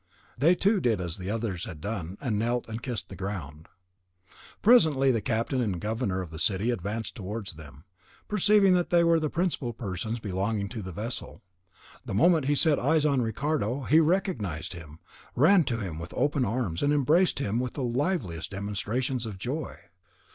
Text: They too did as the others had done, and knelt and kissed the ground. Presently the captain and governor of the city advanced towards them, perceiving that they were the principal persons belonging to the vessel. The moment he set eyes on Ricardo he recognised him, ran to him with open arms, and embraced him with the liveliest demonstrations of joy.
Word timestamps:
They 0.35 0.55
too 0.55 0.79
did 0.79 0.99
as 0.99 1.17
the 1.17 1.29
others 1.29 1.65
had 1.65 1.79
done, 1.79 2.17
and 2.19 2.39
knelt 2.39 2.67
and 2.67 2.81
kissed 2.81 3.09
the 3.09 3.15
ground. 3.15 3.67
Presently 4.63 5.11
the 5.11 5.21
captain 5.21 5.61
and 5.61 5.79
governor 5.79 6.23
of 6.23 6.31
the 6.31 6.39
city 6.39 6.71
advanced 6.71 7.13
towards 7.13 7.53
them, 7.53 7.83
perceiving 8.27 8.73
that 8.73 8.89
they 8.89 9.03
were 9.03 9.19
the 9.19 9.29
principal 9.29 9.73
persons 9.73 10.17
belonging 10.19 10.69
to 10.69 10.81
the 10.81 10.91
vessel. 10.91 11.43
The 12.03 12.15
moment 12.15 12.47
he 12.47 12.55
set 12.55 12.79
eyes 12.79 13.05
on 13.05 13.21
Ricardo 13.21 13.83
he 13.83 13.99
recognised 13.99 14.73
him, 14.73 14.97
ran 15.35 15.65
to 15.65 15.77
him 15.77 15.99
with 15.99 16.15
open 16.15 16.45
arms, 16.45 16.81
and 16.81 16.91
embraced 16.91 17.37
him 17.37 17.59
with 17.59 17.73
the 17.75 17.83
liveliest 17.83 18.49
demonstrations 18.49 19.27
of 19.27 19.37
joy. 19.37 19.75